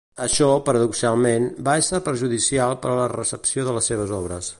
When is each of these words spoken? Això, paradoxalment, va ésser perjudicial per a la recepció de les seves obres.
Això, 0.25 0.45
paradoxalment, 0.69 1.45
va 1.67 1.75
ésser 1.81 2.01
perjudicial 2.07 2.73
per 2.87 2.91
a 2.93 2.97
la 3.01 3.07
recepció 3.13 3.67
de 3.69 3.77
les 3.77 3.91
seves 3.93 4.17
obres. 4.23 4.49